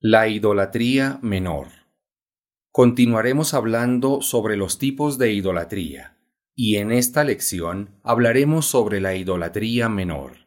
La 0.00 0.28
idolatría 0.28 1.18
menor. 1.22 1.66
Continuaremos 2.70 3.52
hablando 3.52 4.22
sobre 4.22 4.56
los 4.56 4.78
tipos 4.78 5.18
de 5.18 5.32
idolatría, 5.32 6.16
y 6.54 6.76
en 6.76 6.92
esta 6.92 7.24
lección 7.24 7.98
hablaremos 8.04 8.66
sobre 8.66 9.00
la 9.00 9.16
idolatría 9.16 9.88
menor. 9.88 10.46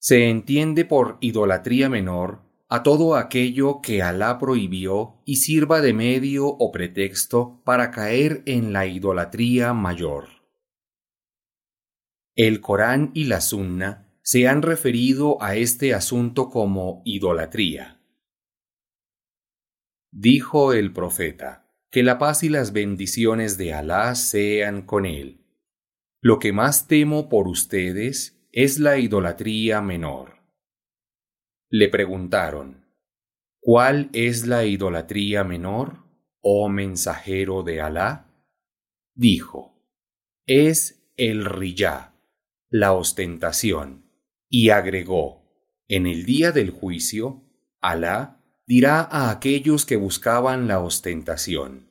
Se 0.00 0.28
entiende 0.28 0.84
por 0.84 1.18
idolatría 1.20 1.88
menor 1.88 2.42
a 2.68 2.82
todo 2.82 3.14
aquello 3.14 3.80
que 3.80 4.02
Alá 4.02 4.40
prohibió 4.40 5.22
y 5.24 5.36
sirva 5.36 5.80
de 5.80 5.92
medio 5.92 6.48
o 6.48 6.72
pretexto 6.72 7.62
para 7.62 7.92
caer 7.92 8.42
en 8.46 8.72
la 8.72 8.86
idolatría 8.86 9.74
mayor. 9.74 10.26
El 12.34 12.60
Corán 12.60 13.12
y 13.14 13.26
la 13.26 13.40
Sunna 13.40 14.09
se 14.30 14.46
han 14.46 14.62
referido 14.62 15.42
a 15.42 15.56
este 15.56 15.92
asunto 15.92 16.50
como 16.50 17.02
idolatría. 17.04 18.00
Dijo 20.12 20.72
el 20.72 20.92
profeta, 20.92 21.68
que 21.90 22.04
la 22.04 22.16
paz 22.18 22.44
y 22.44 22.48
las 22.48 22.72
bendiciones 22.72 23.58
de 23.58 23.74
Alá 23.74 24.14
sean 24.14 24.82
con 24.82 25.04
él. 25.04 25.44
Lo 26.22 26.38
que 26.38 26.52
más 26.52 26.86
temo 26.86 27.28
por 27.28 27.48
ustedes 27.48 28.40
es 28.52 28.78
la 28.78 28.98
idolatría 28.98 29.80
menor. 29.80 30.36
Le 31.68 31.88
preguntaron, 31.88 32.86
¿cuál 33.58 34.10
es 34.12 34.46
la 34.46 34.64
idolatría 34.64 35.42
menor, 35.42 36.04
oh 36.40 36.68
mensajero 36.68 37.64
de 37.64 37.80
Alá? 37.80 38.32
Dijo, 39.12 39.82
es 40.46 41.02
el 41.16 41.44
riyá, 41.46 42.14
la 42.68 42.92
ostentación 42.92 44.08
y 44.50 44.70
agregó, 44.70 45.48
en 45.88 46.06
el 46.06 46.26
día 46.26 46.50
del 46.52 46.70
juicio, 46.70 47.46
Alá 47.80 48.44
dirá 48.66 49.00
a 49.00 49.30
aquellos 49.30 49.86
que 49.86 49.96
buscaban 49.96 50.68
la 50.68 50.80
ostentación, 50.80 51.88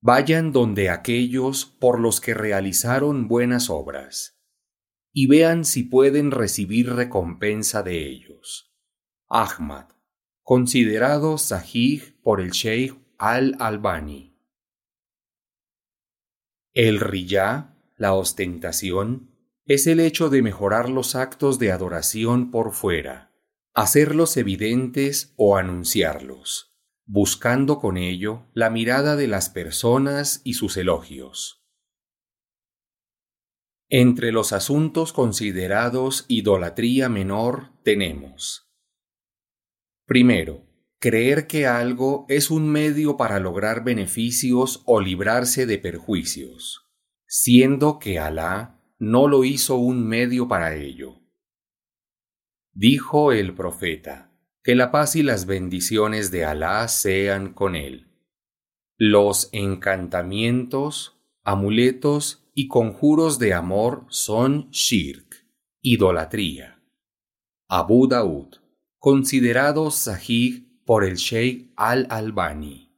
vayan 0.00 0.50
donde 0.50 0.90
aquellos 0.90 1.66
por 1.66 2.00
los 2.00 2.20
que 2.20 2.34
realizaron 2.34 3.28
buenas 3.28 3.70
obras, 3.70 4.42
y 5.12 5.26
vean 5.26 5.64
si 5.64 5.84
pueden 5.84 6.30
recibir 6.30 6.90
recompensa 6.90 7.82
de 7.82 8.08
ellos. 8.08 8.74
Ahmad, 9.28 9.90
considerado 10.42 11.38
sahih 11.38 12.20
por 12.22 12.40
el 12.40 12.50
Sheikh 12.50 12.98
al-Albani. 13.18 14.36
El 16.72 16.98
riyá, 16.98 17.76
la 17.96 18.14
ostentación, 18.14 19.33
es 19.66 19.86
el 19.86 20.00
hecho 20.00 20.28
de 20.28 20.42
mejorar 20.42 20.90
los 20.90 21.14
actos 21.14 21.58
de 21.58 21.72
adoración 21.72 22.50
por 22.50 22.72
fuera, 22.72 23.32
hacerlos 23.72 24.36
evidentes 24.36 25.32
o 25.36 25.56
anunciarlos, 25.56 26.76
buscando 27.06 27.78
con 27.78 27.96
ello 27.96 28.46
la 28.52 28.68
mirada 28.68 29.16
de 29.16 29.26
las 29.26 29.48
personas 29.48 30.42
y 30.44 30.54
sus 30.54 30.76
elogios. 30.76 31.64
Entre 33.88 34.32
los 34.32 34.52
asuntos 34.52 35.12
considerados 35.12 36.24
idolatría 36.28 37.08
menor 37.08 37.70
tenemos 37.82 38.64
Primero, 40.06 40.66
creer 40.98 41.46
que 41.46 41.66
algo 41.66 42.26
es 42.28 42.50
un 42.50 42.68
medio 42.68 43.16
para 43.16 43.40
lograr 43.40 43.84
beneficios 43.84 44.82
o 44.84 45.00
librarse 45.00 45.64
de 45.64 45.78
perjuicios, 45.78 46.90
siendo 47.26 47.98
que 47.98 48.18
Alá 48.18 48.83
no 49.04 49.28
lo 49.28 49.44
hizo 49.44 49.76
un 49.76 50.06
medio 50.06 50.48
para 50.48 50.74
ello. 50.74 51.20
Dijo 52.72 53.32
el 53.32 53.54
profeta, 53.54 54.32
que 54.62 54.74
la 54.74 54.90
paz 54.90 55.14
y 55.14 55.22
las 55.22 55.46
bendiciones 55.46 56.30
de 56.30 56.44
Alá 56.44 56.88
sean 56.88 57.52
con 57.52 57.76
él. 57.76 58.08
Los 58.96 59.50
encantamientos, 59.52 61.20
amuletos 61.42 62.48
y 62.54 62.68
conjuros 62.68 63.38
de 63.38 63.52
amor 63.52 64.06
son 64.08 64.70
shirk, 64.70 65.46
idolatría. 65.82 66.82
Abu 67.68 68.08
Daud, 68.08 68.56
considerado 68.98 69.90
sahih 69.90 70.80
por 70.84 71.04
el 71.04 71.16
Sheikh 71.16 71.72
al-Albani. 71.76 72.90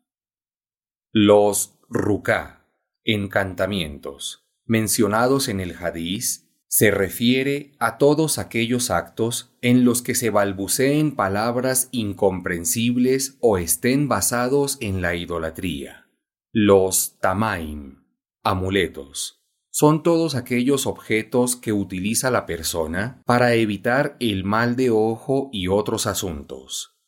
Los 1.13 1.79
ruká, 1.89 2.67
encantamientos 3.05 4.46
mencionados 4.67 5.49
en 5.49 5.61
el 5.61 5.75
hadiz 5.75 6.47
se 6.69 6.91
refiere 6.91 7.73
a 7.79 7.97
todos 7.97 8.39
aquellos 8.39 8.91
actos 8.91 9.57
en 9.63 9.85
los 9.85 10.03
que 10.03 10.15
se 10.15 10.31
balbuceen 10.31 11.15
palabras 11.15 11.89
incomprensibles 11.93 13.39
o 13.41 13.57
estén 13.57 14.09
basados 14.09 14.77
en 14.81 15.01
la 15.01 15.15
idolatría. 15.15 16.11
Los 16.53 17.19
tamaim, 17.21 18.05
amuletos, 18.43 19.43
son 19.71 20.03
todos 20.03 20.35
aquellos 20.35 20.87
objetos 20.87 21.55
que 21.55 21.73
utiliza 21.73 22.31
la 22.31 22.47
persona 22.47 23.23
para 23.27 23.55
evitar 23.55 24.17
el 24.21 24.43
mal 24.43 24.75
de 24.75 24.91
ojo 24.91 25.51
y 25.53 25.69
otros 25.69 26.07
asuntos. 26.07 26.99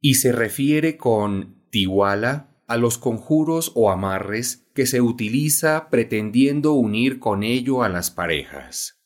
Y 0.00 0.14
se 0.14 0.32
refiere 0.32 0.96
con 0.96 1.66
tiwala 1.70 2.55
a 2.66 2.76
los 2.76 2.98
conjuros 2.98 3.72
o 3.74 3.90
amarres 3.90 4.68
que 4.74 4.86
se 4.86 5.00
utiliza 5.00 5.88
pretendiendo 5.90 6.72
unir 6.72 7.18
con 7.18 7.42
ello 7.42 7.82
a 7.82 7.88
las 7.88 8.10
parejas. 8.10 9.02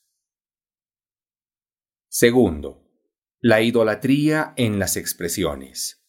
Segundo, 2.09 2.91
la 3.41 3.63
idolatría 3.63 4.53
en 4.57 4.79
las 4.79 4.97
expresiones, 4.97 6.05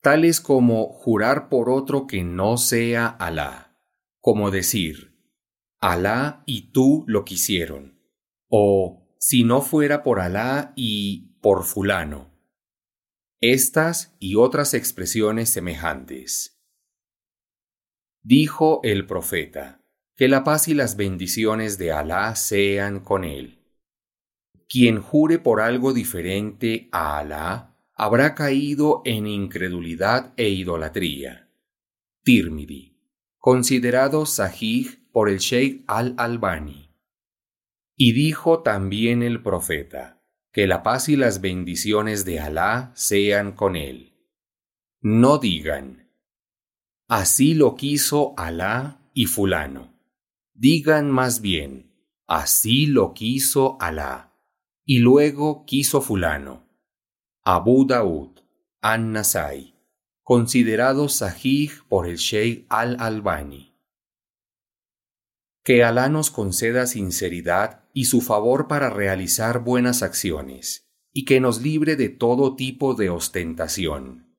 tales 0.00 0.40
como 0.40 0.92
jurar 0.92 1.48
por 1.48 1.70
otro 1.70 2.06
que 2.06 2.24
no 2.24 2.56
sea 2.56 3.06
Alá, 3.06 3.78
como 4.20 4.50
decir, 4.50 5.12
Alá 5.80 6.42
y 6.46 6.72
tú 6.72 7.04
lo 7.06 7.24
quisieron, 7.24 8.00
o 8.48 9.14
si 9.18 9.44
no 9.44 9.60
fuera 9.60 10.02
por 10.02 10.20
Alá 10.20 10.72
y 10.74 11.38
por 11.40 11.64
fulano. 11.64 12.32
Estas 13.40 14.16
y 14.20 14.36
otras 14.36 14.72
expresiones 14.72 15.50
semejantes. 15.50 16.61
Dijo 18.24 18.80
el 18.84 19.06
profeta, 19.06 19.80
que 20.16 20.28
la 20.28 20.44
paz 20.44 20.68
y 20.68 20.74
las 20.74 20.96
bendiciones 20.96 21.76
de 21.78 21.90
Alá 21.90 22.36
sean 22.36 23.00
con 23.00 23.24
él. 23.24 23.58
Quien 24.68 25.00
jure 25.00 25.40
por 25.40 25.60
algo 25.60 25.92
diferente 25.92 26.88
a 26.92 27.18
Alá 27.18 27.76
habrá 27.94 28.36
caído 28.36 29.02
en 29.04 29.26
incredulidad 29.26 30.32
e 30.36 30.48
idolatría. 30.50 31.50
Tirmidhi, 32.22 32.96
considerado 33.38 34.24
sahih 34.24 35.08
por 35.10 35.28
el 35.28 35.38
Sheikh 35.38 35.84
al-Albani. 35.88 36.94
Y 37.96 38.12
dijo 38.12 38.62
también 38.62 39.24
el 39.24 39.42
profeta, 39.42 40.22
que 40.52 40.68
la 40.68 40.84
paz 40.84 41.08
y 41.08 41.16
las 41.16 41.40
bendiciones 41.40 42.24
de 42.24 42.38
Alá 42.38 42.92
sean 42.94 43.52
con 43.52 43.74
él. 43.74 44.14
No 45.00 45.38
digan, 45.38 46.01
Así 47.14 47.52
lo 47.52 47.74
quiso 47.74 48.32
Alá 48.38 48.98
y 49.12 49.26
fulano. 49.26 49.92
Digan 50.54 51.10
más 51.10 51.42
bien, 51.42 51.92
así 52.26 52.86
lo 52.86 53.12
quiso 53.12 53.76
Alá. 53.82 54.32
Y 54.86 55.00
luego 55.00 55.66
quiso 55.66 56.00
fulano. 56.00 56.70
Abu 57.44 57.86
Daud, 57.86 58.40
An-Nasai, 58.80 59.74
considerado 60.22 61.10
sahih 61.10 61.70
por 61.86 62.08
el 62.08 62.16
Sheikh 62.16 62.64
al-Albani. 62.70 63.76
Que 65.64 65.84
Alá 65.84 66.08
nos 66.08 66.30
conceda 66.30 66.86
sinceridad 66.86 67.90
y 67.92 68.06
su 68.06 68.22
favor 68.22 68.68
para 68.68 68.88
realizar 68.88 69.62
buenas 69.62 70.02
acciones, 70.02 70.90
y 71.12 71.26
que 71.26 71.40
nos 71.40 71.60
libre 71.60 71.96
de 71.96 72.08
todo 72.08 72.56
tipo 72.56 72.94
de 72.94 73.10
ostentación. 73.10 74.31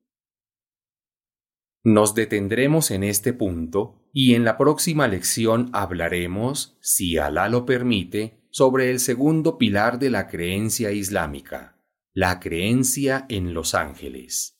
Nos 1.84 2.14
detendremos 2.14 2.90
en 2.90 3.04
este 3.04 3.34
punto 3.34 4.08
y 4.10 4.34
en 4.34 4.44
la 4.44 4.56
próxima 4.56 5.06
lección 5.06 5.68
hablaremos, 5.74 6.78
si 6.80 7.18
Alá 7.18 7.50
lo 7.50 7.66
permite, 7.66 8.40
sobre 8.48 8.90
el 8.90 9.00
segundo 9.00 9.58
pilar 9.58 9.98
de 9.98 10.08
la 10.08 10.26
creencia 10.26 10.92
islámica, 10.92 11.78
la 12.14 12.40
creencia 12.40 13.26
en 13.28 13.52
los 13.52 13.74
ángeles. 13.74 14.53